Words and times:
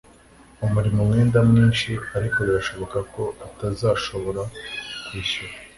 Amurimo 0.65 0.99
umwenda 1.03 1.37
mwinshi 1.49 1.89
ariko 2.17 2.37
birashoboka 2.47 2.97
ko 3.13 3.23
atazashobora 3.45 4.41
kwishyura 5.05 5.53